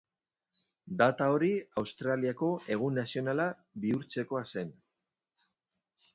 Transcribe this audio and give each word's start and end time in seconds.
Data 1.01 1.27
hori 1.33 1.49
Australiako 1.81 2.49
egun 2.77 2.99
nazionala 3.01 3.47
bihurtzekoa 3.85 4.43
zen. 4.55 4.75